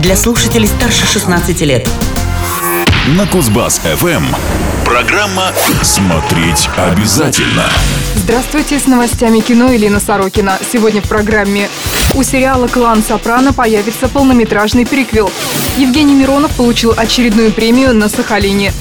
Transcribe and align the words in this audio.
для 0.00 0.16
слушателей 0.16 0.66
старше 0.66 1.06
16 1.06 1.60
лет. 1.62 1.88
На 3.16 3.26
Кузбасс-ФМ. 3.26 4.24
Программа 4.84 5.52
«Смотреть 5.82 6.68
обязательно». 6.76 7.64
Здравствуйте, 8.14 8.78
с 8.78 8.86
новостями 8.86 9.40
кино 9.40 9.70
Елена 9.70 10.00
Сорокина. 10.00 10.58
Сегодня 10.72 11.02
в 11.02 11.08
программе 11.08 11.68
у 12.14 12.22
сериала 12.22 12.66
«Клан 12.66 13.02
Сопрано» 13.02 13.52
появится 13.52 14.08
полнометражный 14.08 14.86
приквел. 14.86 15.30
Евгений 15.76 16.14
Миронов 16.14 16.52
получил 16.56 16.94
очередную 16.96 17.52
премию 17.52 17.94
на 17.94 18.08
Сахалине. 18.08 18.72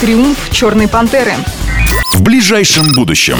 Триумф 0.00 0.50
«Черной 0.50 0.88
пантеры». 0.88 1.34
В 2.12 2.20
ближайшем 2.20 2.92
будущем. 2.94 3.38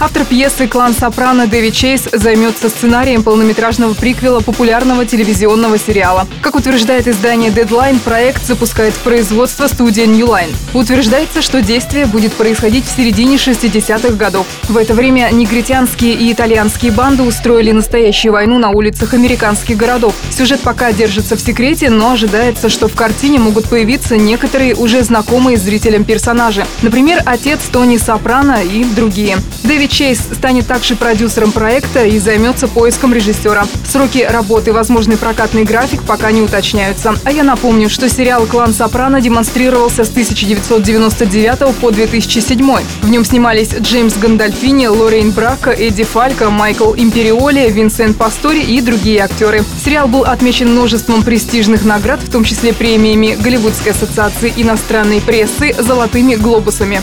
Автор 0.00 0.24
пьесы 0.24 0.68
«Клан 0.68 0.94
Сопрано» 0.94 1.48
Дэвид 1.48 1.74
Чейз 1.74 2.08
займется 2.12 2.68
сценарием 2.68 3.24
полнометражного 3.24 3.94
приквела 3.94 4.38
популярного 4.38 5.04
телевизионного 5.04 5.76
сериала. 5.76 6.28
Как 6.40 6.54
утверждает 6.54 7.08
издание 7.08 7.50
Deadline, 7.50 7.98
проект 7.98 8.46
запускает 8.46 8.94
в 8.94 9.00
производство 9.00 9.66
студия 9.66 10.06
New 10.06 10.26
Line. 10.26 10.54
Утверждается, 10.72 11.42
что 11.42 11.62
действие 11.62 12.06
будет 12.06 12.32
происходить 12.34 12.84
в 12.84 12.96
середине 12.96 13.38
60-х 13.38 14.10
годов. 14.10 14.46
В 14.68 14.76
это 14.76 14.94
время 14.94 15.30
негритянские 15.32 16.14
и 16.14 16.32
итальянские 16.32 16.92
банды 16.92 17.24
устроили 17.24 17.72
настоящую 17.72 18.34
войну 18.34 18.58
на 18.58 18.70
улицах 18.70 19.14
американских 19.14 19.76
городов. 19.76 20.14
Сюжет 20.30 20.60
пока 20.60 20.92
держится 20.92 21.34
в 21.34 21.40
секрете, 21.40 21.90
но 21.90 22.12
ожидается, 22.12 22.68
что 22.68 22.86
в 22.86 22.94
картине 22.94 23.40
могут 23.40 23.68
появиться 23.68 24.16
некоторые 24.16 24.76
уже 24.76 25.02
знакомые 25.02 25.56
зрителям 25.56 26.04
персонажи. 26.04 26.64
Например, 26.82 27.20
отец 27.26 27.62
Тони 27.72 27.96
Сопрано 27.96 28.62
и 28.62 28.84
другие. 28.84 29.38
Дэвид 29.64 29.87
Чейз 29.88 30.20
станет 30.20 30.66
также 30.66 30.96
продюсером 30.96 31.52
проекта 31.52 32.04
и 32.04 32.18
займется 32.18 32.68
поиском 32.68 33.12
режиссера. 33.12 33.66
Сроки 33.86 34.26
работы 34.28 34.70
и 34.70 34.72
возможный 34.72 35.16
прокатный 35.16 35.64
график 35.64 36.02
пока 36.02 36.30
не 36.30 36.42
уточняются. 36.42 37.14
А 37.24 37.32
я 37.32 37.42
напомню, 37.42 37.88
что 37.88 38.08
сериал 38.08 38.46
«Клан 38.46 38.72
Сопрано» 38.72 39.20
демонстрировался 39.20 40.04
с 40.04 40.10
1999 40.10 41.74
по 41.76 41.90
2007. 41.90 42.76
В 43.02 43.10
нем 43.10 43.24
снимались 43.24 43.74
Джеймс 43.74 44.16
Гандальфини, 44.16 44.86
Лорейн 44.86 45.30
Брака, 45.30 45.70
Эдди 45.70 46.04
Фалько, 46.04 46.50
Майкл 46.50 46.94
Империоли, 46.94 47.70
Винсент 47.70 48.16
Пастори 48.16 48.62
и 48.62 48.80
другие 48.80 49.20
актеры. 49.20 49.64
Сериал 49.84 50.08
был 50.08 50.24
отмечен 50.24 50.70
множеством 50.70 51.22
престижных 51.22 51.84
наград, 51.84 52.20
в 52.20 52.30
том 52.30 52.44
числе 52.44 52.72
премиями 52.72 53.36
Голливудской 53.40 53.92
ассоциации 53.92 54.52
иностранной 54.56 55.20
прессы, 55.20 55.74
золотыми 55.78 56.34
глобусами. 56.34 57.00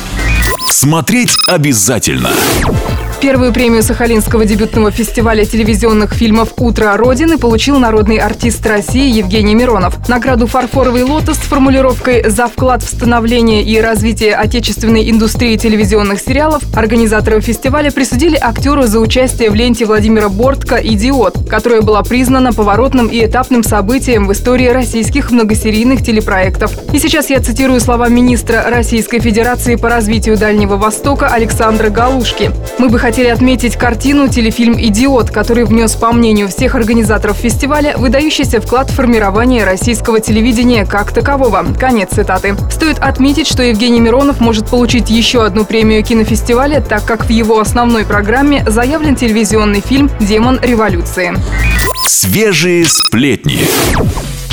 Смотреть 0.78 1.38
обязательно. 1.48 2.32
Первую 3.26 3.52
премию 3.52 3.82
Сахалинского 3.82 4.46
дебютного 4.46 4.92
фестиваля 4.92 5.46
телевизионных 5.46 6.14
фильмов 6.14 6.50
«Утро 6.58 6.96
Родины» 6.96 7.40
получил 7.40 7.80
народный 7.80 8.18
артист 8.18 8.64
России 8.68 9.12
Евгений 9.12 9.56
Миронов. 9.56 10.08
Награду 10.08 10.46
«Фарфоровый 10.46 11.02
лотос» 11.02 11.38
с 11.38 11.40
формулировкой 11.40 12.30
«За 12.30 12.46
вклад 12.46 12.84
в 12.84 12.88
становление 12.88 13.64
и 13.64 13.82
развитие 13.82 14.36
отечественной 14.36 15.10
индустрии 15.10 15.58
телевизионных 15.58 16.20
сериалов» 16.20 16.62
организаторы 16.76 17.42
фестиваля 17.42 17.90
присудили 17.90 18.38
актеру 18.40 18.84
за 18.84 19.00
участие 19.00 19.50
в 19.50 19.56
ленте 19.56 19.86
Владимира 19.86 20.30
Бортко 20.30 20.76
«Идиот», 20.76 21.50
которая 21.50 21.82
была 21.82 22.04
признана 22.04 22.54
поворотным 22.54 23.08
и 23.08 23.26
этапным 23.26 23.64
событием 23.64 24.28
в 24.28 24.34
истории 24.34 24.68
российских 24.68 25.32
многосерийных 25.32 26.06
телепроектов. 26.06 26.78
И 26.94 27.00
сейчас 27.00 27.32
я 27.32 27.40
цитирую 27.40 27.80
слова 27.80 28.08
министра 28.08 28.70
Российской 28.70 29.20
Федерации 29.20 29.78
по 29.78 29.90
развитию 29.90 30.38
Дальнего 30.38 30.78
Востока 30.78 31.30
Александра 31.30 31.90
Галушки. 31.90 32.52
«Мы 32.78 32.90
бы 32.90 33.00
хотели 33.00 33.15
отметить 33.24 33.78
картину 33.78 34.28
телефильм 34.28 34.76
«Идиот», 34.78 35.32
который 35.32 35.64
внес, 35.64 35.96
по 35.96 36.12
мнению 36.12 36.50
всех 36.50 36.76
организаторов 36.76 37.38
фестиваля, 37.38 37.98
выдающийся 37.98 38.60
вклад 38.60 38.90
в 38.90 38.96
формирование 38.96 39.64
российского 39.64 40.20
телевидения 40.20 40.86
как 40.86 41.14
такового. 41.14 41.66
Конец 41.80 42.10
цитаты. 42.12 42.56
Стоит 42.70 43.00
отметить, 43.00 43.48
что 43.48 43.64
Евгений 43.64 44.00
Миронов 44.00 44.40
может 44.40 44.70
получить 44.70 45.10
еще 45.10 45.46
одну 45.46 45.66
премию 45.66 46.04
кинофестиваля, 46.04 46.82
так 46.82 47.06
как 47.06 47.26
в 47.26 47.30
его 47.30 47.60
основной 47.60 48.06
программе 48.06 48.64
заявлен 48.68 49.16
телевизионный 49.16 49.82
фильм 49.82 50.10
«Демон 50.20 50.60
революции». 50.62 51.34
Свежие 52.06 52.86
сплетни. 52.86 53.60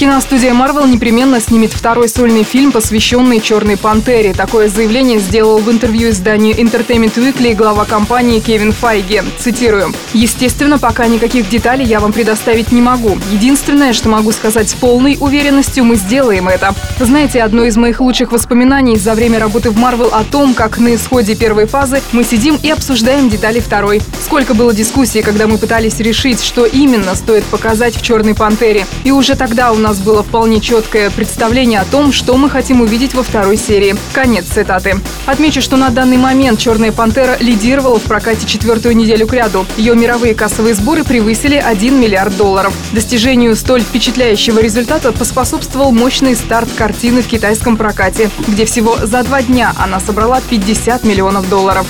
Киностудия 0.03 0.53
Marvel 0.53 0.91
непременно 0.91 1.39
снимет 1.39 1.73
второй 1.73 2.09
сольный 2.09 2.43
фильм, 2.43 2.73
посвященный 2.73 3.39
«Черной 3.39 3.77
пантере». 3.77 4.35
Такое 4.35 4.69
заявление 4.69 5.21
сделал 5.21 5.59
в 5.59 5.71
интервью 5.71 6.11
изданию 6.11 6.57
Entertainment 6.57 7.15
Weekly 7.15 7.55
глава 7.55 7.85
компании 7.85 8.41
Кевин 8.41 8.73
Файги. 8.73 9.23
Цитирую. 9.39 9.95
«Естественно, 10.13 10.81
пока 10.81 11.07
никаких 11.07 11.49
деталей 11.49 11.85
я 11.85 12.01
вам 12.01 12.13
предоставить 12.13 12.73
не 12.73 12.83
могу. 12.83 13.17
Единственное, 13.31 13.93
что 13.93 14.09
могу 14.09 14.33
сказать 14.33 14.71
с 14.71 14.75
полной 14.75 15.19
уверенностью, 15.21 15.85
мы 15.85 15.95
сделаем 15.95 16.49
это. 16.49 16.75
Знаете, 16.99 17.41
одно 17.41 17.63
из 17.63 17.77
моих 17.77 18.01
лучших 18.01 18.33
воспоминаний 18.33 18.97
за 18.97 19.15
время 19.15 19.39
работы 19.39 19.71
в 19.71 19.79
Marvel 19.79 20.11
о 20.11 20.25
том, 20.25 20.55
как 20.55 20.79
на 20.79 20.97
исходе 20.97 21.37
первой 21.37 21.67
фазы 21.67 22.03
мы 22.11 22.25
сидим 22.25 22.59
и 22.61 22.71
обсуждаем 22.71 23.29
детали 23.29 23.61
второй. 23.61 24.03
Сколько 24.21 24.55
было 24.55 24.75
дискуссий, 24.75 25.23
когда 25.23 25.47
мы 25.47 25.59
пытались 25.59 26.01
решить, 26.01 26.43
что 26.43 26.67
именно 26.67 27.15
стоит 27.15 27.45
показать 27.45 27.95
в 27.95 28.03
«Черной 28.03 28.35
пантере». 28.35 28.85
И 29.05 29.13
уже 29.13 29.37
тогда 29.37 29.71
у 29.71 29.77
нас 29.77 29.92
нас 29.93 30.01
было 30.01 30.23
вполне 30.23 30.59
четкое 30.59 31.11
представление 31.11 31.79
о 31.79 31.85
том, 31.85 32.13
что 32.13 32.39
мы 32.39 32.49
хотим 32.49 32.81
увидеть 32.81 33.13
во 33.13 33.23
второй 33.23 33.59
серии. 33.59 33.95
Конец 34.15 34.47
цитаты. 34.47 34.97
Отмечу, 35.27 35.61
что 35.61 35.77
на 35.77 35.91
данный 35.91 36.17
момент 36.17 36.59
«Черная 36.59 36.93
пантера» 36.93 37.37
лидировала 37.41 37.99
в 37.99 38.05
прокате 38.05 38.47
четвертую 38.47 38.97
неделю 38.97 39.27
к 39.27 39.35
ряду. 39.35 39.67
Ее 39.77 39.95
мировые 39.95 40.35
кассовые 40.35 40.75
сборы 40.75 41.05
превысили 41.05 41.57
1 41.57 42.01
миллиард 42.01 42.35
долларов. 42.39 42.73
Достижению 42.93 43.55
столь 43.55 43.83
впечатляющего 43.83 44.61
результата 44.61 45.13
поспособствовал 45.13 45.93
мощный 45.93 46.37
старт 46.37 46.71
картины 46.75 47.21
в 47.21 47.27
китайском 47.27 47.77
прокате, 47.77 48.31
где 48.49 48.65
всего 48.65 48.97
за 48.97 49.23
два 49.25 49.43
дня 49.43 49.75
она 49.79 50.01
собрала 50.01 50.41
50 50.49 51.05
миллионов 51.05 51.51
долларов. 51.51 51.87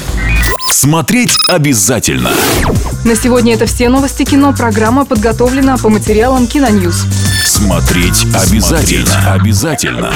Смотреть 0.68 1.36
обязательно. 1.48 2.32
На 3.04 3.14
сегодня 3.14 3.54
это 3.54 3.66
все 3.66 3.88
новости 3.88 4.24
кино. 4.24 4.52
Программа 4.52 5.04
подготовлена 5.04 5.76
по 5.76 5.88
материалам 5.88 6.48
Киноньюз. 6.48 7.06
Смотреть 7.44 8.24
обязательно. 8.24 9.06
Смотреть 9.06 9.32
обязательно. 9.32 10.12